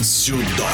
дзюдо. 0.00 0.66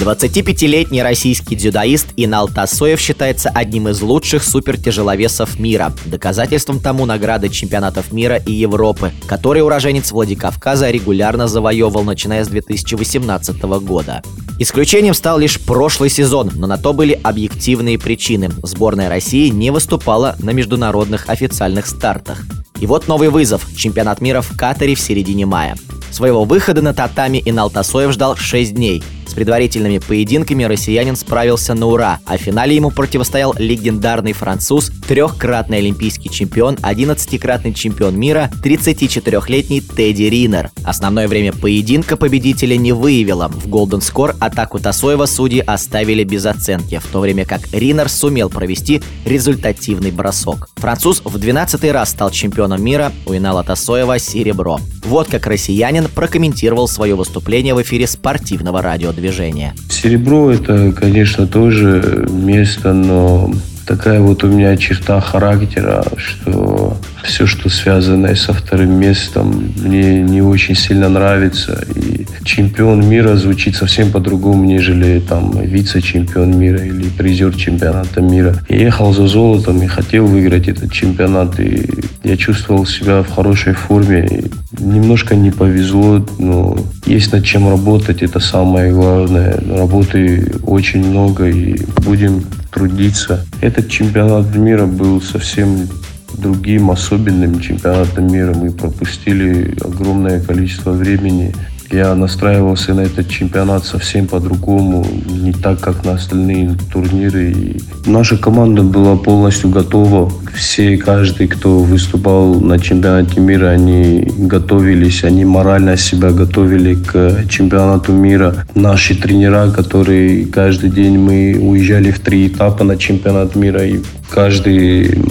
25-летний 0.00 1.02
российский 1.02 1.56
дзюдоист 1.56 2.08
Инал 2.16 2.48
Тасоев 2.48 3.00
считается 3.00 3.48
одним 3.48 3.88
из 3.88 4.00
лучших 4.00 4.44
супертяжеловесов 4.44 5.58
мира. 5.58 5.92
Доказательством 6.04 6.78
тому 6.78 7.04
награды 7.04 7.48
чемпионатов 7.48 8.12
мира 8.12 8.36
и 8.36 8.52
Европы, 8.52 9.12
которые 9.26 9.64
уроженец 9.64 10.12
Владикавказа 10.12 10.90
регулярно 10.90 11.48
завоевывал, 11.48 12.04
начиная 12.04 12.44
с 12.44 12.48
2018 12.48 13.62
года. 13.62 14.22
Исключением 14.60 15.14
стал 15.14 15.38
лишь 15.38 15.60
прошлый 15.60 16.10
сезон, 16.10 16.52
но 16.54 16.66
на 16.68 16.78
то 16.78 16.92
были 16.92 17.18
объективные 17.22 17.98
причины. 17.98 18.50
Сборная 18.62 19.08
России 19.08 19.48
не 19.48 19.70
выступала 19.70 20.36
на 20.38 20.50
международных 20.50 21.28
официальных 21.28 21.86
стартах. 21.86 22.42
И 22.80 22.86
вот 22.86 23.08
новый 23.08 23.30
вызов– 23.30 23.66
чемпионат 23.76 24.20
мира 24.20 24.40
в 24.40 24.56
Катаре 24.56 24.94
в 24.94 25.00
середине 25.00 25.46
мая. 25.46 25.76
Своего 26.10 26.44
выхода 26.44 26.80
на 26.80 26.94
татами 26.94 27.42
Инал 27.44 27.70
Тасоев 27.70 28.12
ждал 28.12 28.36
6 28.36 28.74
дней. 28.74 29.02
С 29.26 29.34
предварительными 29.34 29.98
поединками 29.98 30.62
россиянин 30.62 31.16
справился 31.16 31.74
на 31.74 31.86
ура, 31.86 32.20
а 32.24 32.36
в 32.36 32.40
финале 32.40 32.76
ему 32.76 32.90
противостоял 32.90 33.52
легендарный 33.58 34.32
француз, 34.32 34.92
трехкратный 35.08 35.78
олимпийский 35.78 36.30
чемпион, 36.30 36.76
11-кратный 36.76 37.72
чемпион 37.72 38.16
мира, 38.16 38.48
34-летний 38.62 39.80
Тедди 39.80 40.24
Ринер. 40.24 40.70
Основное 40.84 41.26
время 41.26 41.52
поединка 41.52 42.16
победителя 42.16 42.76
не 42.76 42.92
выявило. 42.92 43.48
В 43.48 43.66
Golden 43.66 44.00
Score 44.00 44.36
атаку 44.38 44.78
Тасоева 44.78 45.26
судьи 45.26 45.60
оставили 45.60 46.22
без 46.22 46.46
оценки, 46.46 46.98
в 46.98 47.06
то 47.08 47.18
время 47.18 47.44
как 47.44 47.62
Ринер 47.72 48.08
сумел 48.08 48.50
провести 48.50 49.02
результативный 49.24 50.12
бросок. 50.12 50.68
Француз 50.84 51.22
в 51.24 51.38
12 51.38 51.90
раз 51.92 52.10
стал 52.10 52.30
чемпионом 52.30 52.84
мира, 52.84 53.10
у 53.24 53.34
Инала 53.34 53.64
Тасоева 53.64 54.18
серебро. 54.18 54.78
Вот 55.02 55.28
как 55.30 55.46
россиянин 55.46 56.08
прокомментировал 56.14 56.88
свое 56.88 57.14
выступление 57.14 57.72
в 57.72 57.80
эфире 57.80 58.06
спортивного 58.06 58.82
радиодвижения. 58.82 59.72
Серебро– 59.88 60.50
это, 60.52 60.92
конечно, 60.92 61.46
тоже 61.46 62.28
место, 62.28 62.92
но 62.92 63.50
такая 63.86 64.20
вот 64.20 64.44
у 64.44 64.48
меня 64.48 64.76
черта 64.76 65.22
характера, 65.22 66.04
что 66.18 66.98
все, 67.22 67.46
что 67.46 67.70
связано 67.70 68.36
со 68.36 68.52
вторым 68.52 68.92
местом, 69.00 69.72
мне 69.76 70.20
не 70.20 70.42
очень 70.42 70.74
сильно 70.74 71.08
нравится. 71.08 71.82
И 71.94 72.13
чемпион 72.44 73.08
мира 73.08 73.36
звучит 73.36 73.76
совсем 73.76 74.10
по-другому, 74.10 74.64
нежели 74.64 75.20
там 75.20 75.60
вице-чемпион 75.60 76.58
мира 76.58 76.84
или 76.84 77.08
призер 77.08 77.54
чемпионата 77.54 78.20
мира. 78.20 78.54
Я 78.68 78.76
ехал 78.76 79.12
за 79.12 79.26
золотом 79.26 79.82
и 79.82 79.86
хотел 79.86 80.26
выиграть 80.26 80.68
этот 80.68 80.92
чемпионат, 80.92 81.58
и 81.58 81.88
я 82.22 82.36
чувствовал 82.36 82.86
себя 82.86 83.22
в 83.22 83.30
хорошей 83.30 83.72
форме. 83.72 84.44
Немножко 84.78 85.34
не 85.34 85.50
повезло, 85.50 86.24
но 86.38 86.76
есть 87.06 87.32
над 87.32 87.44
чем 87.44 87.68
работать, 87.68 88.22
это 88.22 88.40
самое 88.40 88.92
главное. 88.92 89.58
Работы 89.68 90.52
очень 90.66 91.06
много, 91.08 91.48
и 91.48 91.76
будем 92.04 92.44
трудиться. 92.70 93.44
Этот 93.60 93.88
чемпионат 93.88 94.54
мира 94.54 94.86
был 94.86 95.22
совсем 95.22 95.88
другим 96.36 96.90
особенным 96.90 97.60
чемпионатом 97.60 98.32
мира. 98.32 98.52
Мы 98.54 98.72
пропустили 98.72 99.76
огромное 99.82 100.40
количество 100.40 100.92
времени. 100.92 101.54
Я 101.90 102.14
настраивался 102.14 102.94
на 102.94 103.02
этот 103.02 103.28
чемпионат 103.28 103.84
совсем 103.84 104.26
по-другому, 104.26 105.06
не 105.28 105.52
так, 105.52 105.80
как 105.80 106.04
на 106.04 106.14
остальные 106.14 106.76
турниры. 106.92 107.52
И 107.52 107.80
наша 108.06 108.36
команда 108.36 108.82
была 108.82 109.16
полностью 109.16 109.70
готова. 109.70 110.32
Все, 110.54 110.96
каждый, 110.96 111.46
кто 111.46 111.78
выступал 111.78 112.54
на 112.54 112.78
чемпионате 112.78 113.40
мира, 113.40 113.68
они 113.68 114.26
готовились, 114.38 115.24
они 115.24 115.44
морально 115.44 115.96
себя 115.96 116.30
готовили 116.30 116.94
к 116.94 117.48
чемпионату 117.48 118.12
мира. 118.12 118.66
Наши 118.74 119.14
тренера, 119.14 119.70
которые 119.70 120.46
каждый 120.46 120.90
день 120.90 121.18
мы 121.18 121.58
уезжали 121.60 122.10
в 122.10 122.20
три 122.20 122.48
этапа 122.48 122.84
на 122.84 122.96
чемпионат 122.96 123.54
мира, 123.56 123.84
и 123.84 124.00
каждый 124.30 125.22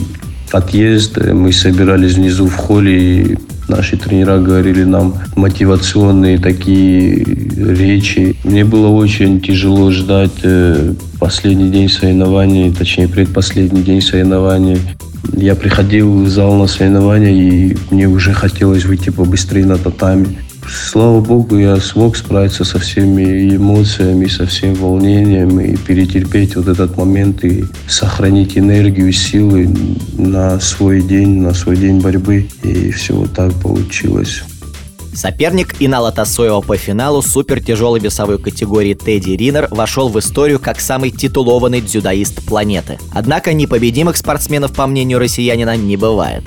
отъезд 0.51 1.17
мы 1.17 1.51
собирались 1.51 2.13
внизу 2.13 2.47
в 2.47 2.55
холле 2.55 3.21
и 3.21 3.37
Наши 3.67 3.95
тренера 3.95 4.39
говорили 4.39 4.83
нам 4.83 5.15
мотивационные 5.35 6.37
такие 6.37 7.23
речи. 7.23 8.35
Мне 8.43 8.65
было 8.65 8.89
очень 8.89 9.39
тяжело 9.39 9.89
ждать 9.89 10.31
э, 10.43 10.93
последний 11.19 11.69
день 11.71 11.89
соревнований, 11.89 12.73
точнее 12.73 13.07
предпоследний 13.07 13.81
день 13.81 14.01
соревнований. 14.01 14.79
Я 15.31 15.55
приходил 15.55 16.23
в 16.23 16.29
зал 16.29 16.55
на 16.55 16.67
соревнования, 16.67 17.31
и 17.31 17.77
мне 17.89 18.07
уже 18.07 18.33
хотелось 18.33 18.83
выйти 18.83 19.09
побыстрее 19.09 19.65
на 19.65 19.77
татами. 19.77 20.37
Слава 20.69 21.19
богу, 21.19 21.57
я 21.57 21.77
смог 21.77 22.15
справиться 22.15 22.63
со 22.63 22.79
всеми 22.79 23.55
эмоциями, 23.55 24.27
со 24.27 24.45
всем 24.45 24.75
волнением 24.75 25.59
и 25.59 25.75
перетерпеть 25.75 26.55
вот 26.55 26.67
этот 26.67 26.97
момент 26.97 27.43
и 27.43 27.65
сохранить 27.87 28.57
энергию, 28.57 29.11
силы 29.11 29.69
на 30.17 30.59
свой 30.59 31.01
день, 31.01 31.41
на 31.41 31.53
свой 31.53 31.77
день 31.77 31.99
борьбы. 31.99 32.47
И 32.63 32.91
все 32.91 33.13
вот 33.15 33.33
так 33.33 33.53
получилось. 33.55 34.43
Соперник 35.13 35.75
Инала 35.79 36.11
Тасоева 36.11 36.61
по 36.61 36.75
финалу 36.75 37.21
супер 37.21 37.63
тяжелой 37.63 37.99
весовой 37.99 38.39
категории 38.39 38.95
Тедди 38.95 39.31
Ринер 39.31 39.67
вошел 39.69 40.09
в 40.09 40.17
историю 40.17 40.59
как 40.59 40.79
самый 40.79 41.11
титулованный 41.11 41.81
дзюдоист 41.81 42.43
планеты. 42.45 42.97
Однако 43.11 43.53
непобедимых 43.53 44.17
спортсменов, 44.17 44.73
по 44.73 44.87
мнению 44.87 45.19
россиянина, 45.19 45.77
не 45.77 45.97
бывает. 45.97 46.43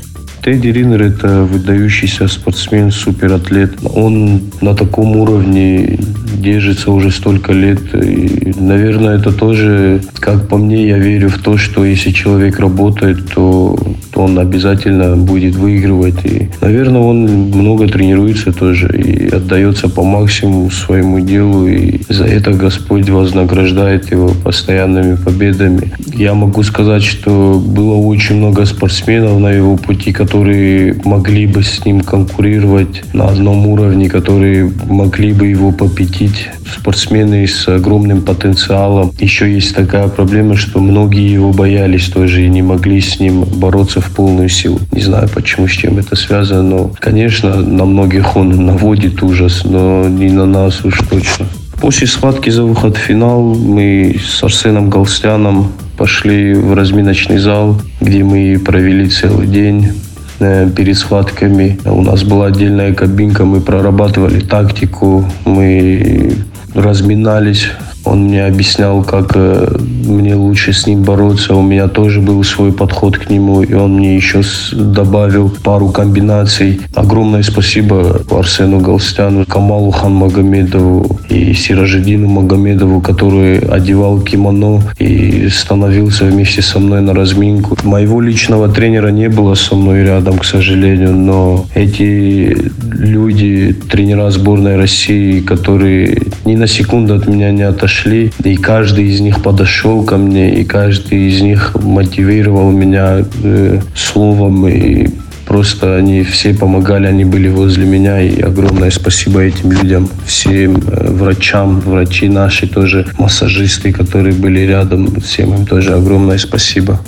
Тедди 0.46 0.68
Ринер– 0.68 1.02
это 1.02 1.42
выдающийся 1.42 2.28
спортсмен, 2.28 2.92
суператлет. 2.92 3.72
Он 3.96 4.42
на 4.60 4.76
таком 4.76 5.16
уровне 5.16 5.98
держится 6.38 6.92
уже 6.92 7.10
столько 7.10 7.52
лет. 7.52 7.80
И, 7.92 8.54
наверное, 8.56 9.18
это 9.18 9.32
тоже, 9.32 10.00
как 10.20 10.46
по 10.46 10.56
мне, 10.56 10.86
я 10.86 10.98
верю 10.98 11.30
в 11.30 11.38
то, 11.38 11.56
что 11.56 11.84
если 11.84 12.12
человек 12.12 12.60
работает, 12.60 13.28
то, 13.34 13.76
то 14.16 14.22
он 14.22 14.38
обязательно 14.38 15.14
будет 15.14 15.56
выигрывать. 15.56 16.24
И, 16.24 16.48
наверное, 16.62 17.02
он 17.02 17.26
много 17.50 17.86
тренируется 17.86 18.50
тоже 18.50 18.88
и 18.98 19.28
отдается 19.28 19.90
по 19.90 20.04
максимуму 20.04 20.70
своему 20.70 21.20
делу. 21.20 21.68
И 21.68 22.00
за 22.08 22.24
это 22.24 22.52
Господь 22.52 23.10
вознаграждает 23.10 24.10
его 24.10 24.28
постоянными 24.42 25.16
победами. 25.16 25.92
Я 26.14 26.32
могу 26.32 26.62
сказать, 26.62 27.02
что 27.02 27.62
было 27.62 27.96
очень 27.96 28.36
много 28.36 28.64
спортсменов 28.64 29.38
на 29.38 29.50
его 29.50 29.76
пути, 29.76 30.12
которые 30.12 30.96
могли 31.04 31.46
бы 31.46 31.62
с 31.62 31.84
ним 31.84 32.00
конкурировать 32.00 33.02
на 33.12 33.28
одном 33.28 33.66
уровне, 33.66 34.08
которые 34.08 34.72
могли 34.88 35.34
бы 35.34 35.46
его 35.48 35.72
победить. 35.72 36.48
Спортсмены 36.72 37.46
с 37.46 37.68
огромным 37.68 38.22
потенциалом. 38.22 39.12
Еще 39.18 39.52
есть 39.52 39.74
такая 39.74 40.08
проблема, 40.08 40.56
что 40.56 40.80
многие 40.80 41.30
его 41.30 41.52
боялись 41.52 42.08
тоже 42.08 42.44
и 42.44 42.48
не 42.48 42.62
могли 42.62 43.00
с 43.00 43.20
ним 43.20 43.44
бороться 43.44 44.00
в 44.00 44.10
полную 44.10 44.48
силу. 44.48 44.80
Не 44.92 45.02
знаю, 45.02 45.28
почему, 45.28 45.68
с 45.68 45.72
чем 45.72 45.98
это 45.98 46.16
связано, 46.16 46.62
но, 46.62 46.90
конечно, 46.98 47.56
на 47.56 47.84
многих 47.84 48.36
он 48.36 48.66
наводит 48.66 49.22
ужас, 49.22 49.62
но 49.64 50.08
не 50.08 50.30
на 50.30 50.46
нас 50.46 50.84
уж 50.84 51.00
точно. 51.08 51.46
После 51.80 52.06
схватки 52.06 52.50
за 52.50 52.64
выход 52.64 52.96
в 52.96 53.00
финал 53.00 53.42
мы 53.42 54.16
с 54.24 54.42
Арсеном 54.42 54.88
Галстяном 54.88 55.72
пошли 55.96 56.54
в 56.54 56.74
разминочный 56.74 57.38
зал, 57.38 57.80
где 58.00 58.24
мы 58.24 58.58
провели 58.64 59.08
целый 59.08 59.46
день. 59.46 59.92
Э, 60.38 60.68
перед 60.68 60.98
схватками. 60.98 61.78
У 61.86 62.02
нас 62.02 62.22
была 62.22 62.46
отдельная 62.46 62.92
кабинка, 62.92 63.46
мы 63.46 63.62
прорабатывали 63.62 64.40
тактику, 64.40 65.24
мы 65.46 66.35
разминались 66.76 67.72
он 68.06 68.24
мне 68.24 68.46
объяснял, 68.46 69.02
как 69.02 69.32
э, 69.34 69.78
мне 70.04 70.34
лучше 70.36 70.72
с 70.72 70.86
ним 70.86 71.02
бороться. 71.02 71.54
У 71.54 71.62
меня 71.62 71.88
тоже 71.88 72.20
был 72.20 72.42
свой 72.44 72.72
подход 72.72 73.18
к 73.18 73.28
нему, 73.28 73.62
и 73.62 73.74
он 73.74 73.96
мне 73.96 74.14
еще 74.14 74.42
добавил 74.72 75.50
пару 75.64 75.88
комбинаций. 75.88 76.80
Огромное 76.94 77.42
спасибо 77.42 78.22
Арсену 78.30 78.78
Галстяну, 78.78 79.44
Камалу 79.44 79.90
Ханмагомедову 79.90 81.18
и 81.28 81.52
Сиражедину 81.52 82.28
Магомедову, 82.28 83.00
который 83.00 83.58
одевал 83.58 84.20
кимоно 84.20 84.82
и 84.98 85.48
становился 85.48 86.24
вместе 86.26 86.62
со 86.62 86.78
мной 86.78 87.00
на 87.00 87.12
разминку. 87.12 87.76
Моего 87.82 88.20
личного 88.20 88.68
тренера 88.68 89.08
не 89.08 89.28
было 89.28 89.54
со 89.54 89.74
мной 89.74 90.04
рядом, 90.04 90.38
к 90.38 90.44
сожалению, 90.44 91.12
но 91.12 91.66
эти 91.74 92.56
люди, 92.92 93.74
тренера 93.90 94.30
сборной 94.30 94.76
России, 94.76 95.40
которые 95.40 96.22
ни 96.44 96.54
на 96.54 96.68
секунду 96.68 97.14
от 97.14 97.26
меня 97.26 97.50
не 97.50 97.62
отошли, 97.62 97.95
подошли, 97.96 98.32
и 98.44 98.56
каждый 98.56 99.06
из 99.06 99.20
них 99.20 99.42
подошел 99.42 100.04
ко 100.04 100.16
мне, 100.16 100.54
и 100.60 100.64
каждый 100.64 101.28
из 101.28 101.40
них 101.40 101.74
мотивировал 101.74 102.70
меня 102.70 103.24
э, 103.42 103.80
словом, 103.94 104.68
и 104.68 105.08
просто 105.46 105.96
они 105.96 106.22
все 106.22 106.54
помогали, 106.54 107.06
они 107.06 107.24
были 107.24 107.48
возле 107.48 107.86
меня, 107.86 108.20
и 108.20 108.40
огромное 108.40 108.90
спасибо 108.90 109.40
этим 109.40 109.72
людям, 109.72 110.08
всем 110.26 110.76
э, 110.76 111.10
врачам, 111.10 111.80
врачи 111.80 112.28
наши 112.28 112.66
тоже, 112.66 113.06
массажисты, 113.18 113.92
которые 113.92 114.34
были 114.34 114.60
рядом, 114.60 115.20
всем 115.20 115.54
им 115.54 115.66
тоже 115.66 115.94
огромное 115.94 116.38
спасибо. 116.38 117.00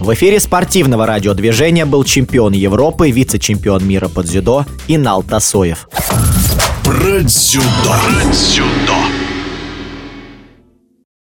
В 0.00 0.12
эфире 0.12 0.40
спортивного 0.40 1.06
радиодвижения 1.06 1.86
был 1.86 2.04
чемпион 2.04 2.52
Европы, 2.52 3.10
вице-чемпион 3.10 3.86
мира 3.86 4.08
по 4.08 4.22
дзюдо 4.22 4.66
Инал 4.88 5.22
Тасоев. 5.22 5.88
Про 6.84 7.20
дзюдо. 7.22 7.64
Про 7.84 8.32
дзюдо. 8.32 9.23